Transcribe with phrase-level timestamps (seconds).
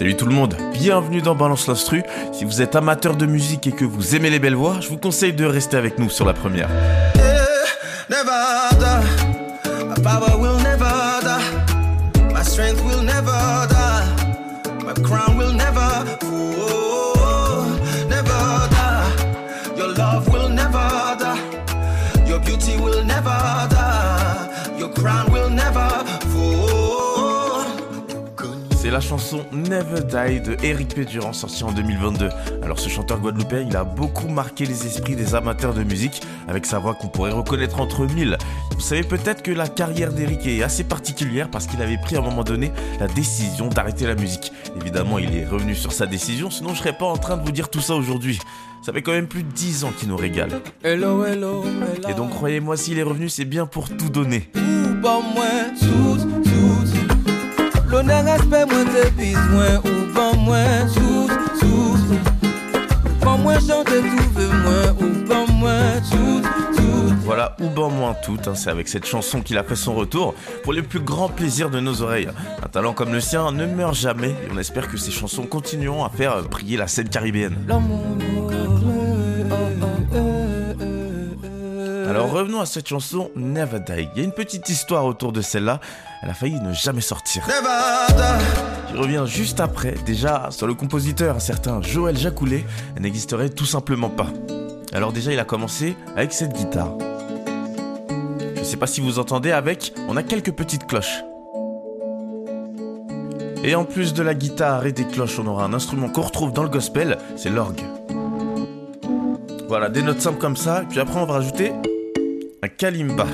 [0.00, 2.02] Salut tout le monde, bienvenue dans Balance l'Instru.
[2.32, 4.96] Si vous êtes amateur de musique et que vous aimez les belles voix, je vous
[4.96, 6.70] conseille de rester avec nous sur la première.
[28.90, 32.28] La chanson Never Die de Eric Pédurand sortie en 2022.
[32.60, 36.66] Alors ce chanteur guadeloupéen, il a beaucoup marqué les esprits des amateurs de musique avec
[36.66, 38.36] sa voix qu'on pourrait reconnaître entre mille.
[38.74, 42.18] Vous savez peut-être que la carrière d'Eric est assez particulière parce qu'il avait pris à
[42.18, 44.52] un moment donné la décision d'arrêter la musique.
[44.80, 47.52] Évidemment, il est revenu sur sa décision, sinon je serais pas en train de vous
[47.52, 48.40] dire tout ça aujourd'hui.
[48.82, 50.60] Ça fait quand même plus de 10 ans qu'il nous régale.
[50.82, 51.64] Hello, hello,
[52.08, 54.50] Et donc croyez-moi, s'il est revenu, c'est bien pour tout donner.
[58.00, 58.48] Te ou
[60.14, 60.32] ban.
[64.94, 65.46] Ban, ou ban.
[67.24, 70.34] Voilà, ou ban moins tout, hein, c'est avec cette chanson qu'il a fait son retour
[70.62, 72.28] pour le plus grand plaisir de nos oreilles.
[72.62, 76.04] Un talent comme le sien ne meurt jamais et on espère que ces chansons continueront
[76.04, 77.56] à faire briller la scène caribéenne.
[77.68, 78.16] L'amour,
[82.10, 84.08] Alors revenons à cette chanson Never Die.
[84.16, 85.78] Il y a une petite histoire autour de celle-là.
[86.24, 87.44] Elle a failli ne jamais sortir.
[88.92, 89.94] Je reviens juste après.
[90.04, 92.64] Déjà, sur le compositeur, un certain Joël Jacoulet,
[92.96, 94.26] elle n'existerait tout simplement pas.
[94.92, 96.94] Alors déjà, il a commencé avec cette guitare.
[98.56, 101.22] Je sais pas si vous entendez avec, on a quelques petites cloches.
[103.62, 106.52] Et en plus de la guitare et des cloches, on aura un instrument qu'on retrouve
[106.52, 107.84] dans le gospel, c'est l'orgue.
[109.68, 111.72] Voilà, des notes simples comme ça, puis après on va rajouter
[112.62, 113.26] un kalimba.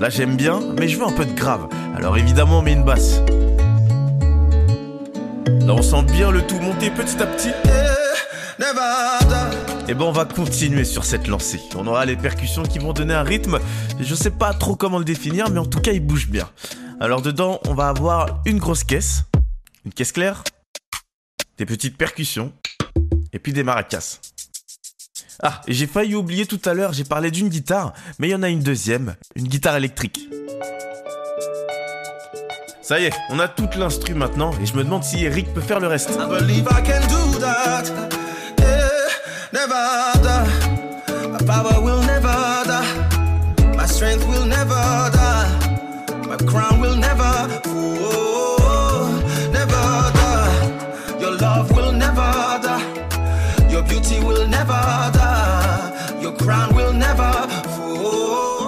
[0.00, 1.68] Là j'aime bien, mais je veux un peu de grave.
[1.94, 3.20] Alors évidemment on met une basse.
[5.46, 7.50] Là on sent bien le tout monter petit à petit.
[9.88, 11.60] Et ben on va continuer sur cette lancée.
[11.76, 13.58] On aura les percussions qui vont donner un rythme.
[14.00, 16.48] Je sais pas trop comment le définir, mais en tout cas il bouge bien.
[17.00, 19.24] Alors dedans on va avoir une grosse caisse,
[19.84, 20.44] une caisse claire,
[21.58, 22.52] des petites percussions,
[23.32, 24.20] et puis des maracas.
[25.42, 28.42] Ah, j'ai failli oublier tout à l'heure, j'ai parlé d'une guitare, mais il y en
[28.42, 30.28] a une deuxième, une guitare électrique.
[32.82, 35.60] Ça y est, on a toute l'instru maintenant, et je me demande si Eric peut
[35.60, 36.10] faire le reste.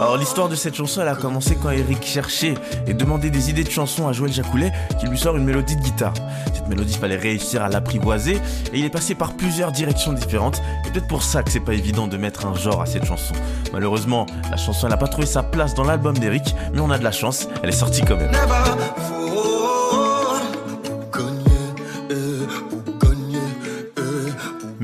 [0.00, 2.54] Alors l'histoire de cette chanson, elle a commencé quand Eric cherchait
[2.86, 5.80] et demandait des idées de chansons à Joël Jacoulet qui lui sort une mélodie de
[5.80, 6.14] guitare.
[6.52, 8.34] Cette mélodie, il fallait réussir à l'apprivoiser
[8.72, 10.60] et il est passé par plusieurs directions différentes.
[10.86, 13.34] Et peut-être pour ça que c'est pas évident de mettre un genre à cette chanson.
[13.72, 16.98] Malheureusement, la chanson, elle n'a pas trouvé sa place dans l'album d'Eric, mais on a
[16.98, 18.30] de la chance, elle est sortie quand même.
[18.30, 18.83] never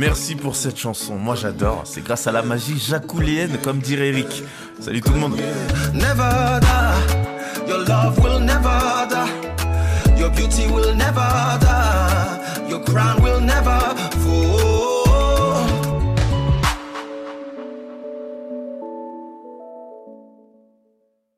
[0.01, 1.83] Merci pour cette chanson, moi j'adore.
[1.85, 4.45] C'est grâce à la magie jacouléenne, comme dirait Eric.
[4.81, 5.37] Salut tout le monde.